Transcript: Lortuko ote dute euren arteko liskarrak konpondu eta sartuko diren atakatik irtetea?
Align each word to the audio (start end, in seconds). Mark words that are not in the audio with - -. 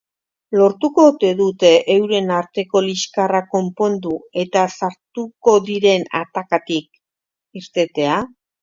Lortuko 0.59 1.03
ote 1.09 1.29
dute 1.41 1.69
euren 1.97 2.31
arteko 2.39 2.83
liskarrak 2.87 3.53
konpondu 3.53 4.17
eta 4.47 4.67
sartuko 4.79 5.59
diren 5.71 6.11
atakatik 6.25 7.03
irtetea? 7.63 8.23